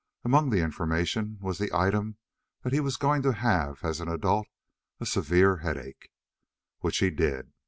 [0.23, 2.17] Among the information was the item
[2.63, 4.47] that he was going to have as an adult
[4.99, 6.09] a severe headache.
[6.79, 7.53] Which he did.